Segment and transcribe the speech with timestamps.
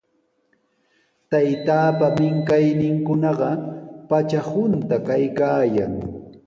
[1.31, 3.49] Taytaapa minkayninkunaqa
[4.09, 5.93] patra hunta kaykaayan.